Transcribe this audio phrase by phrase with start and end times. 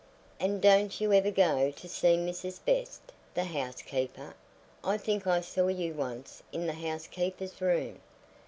[0.39, 2.59] "And don't you ever go to see Mrs.
[2.65, 4.33] Best, the housekeeper?
[4.83, 7.99] I think I saw you once in the housekeeper's room."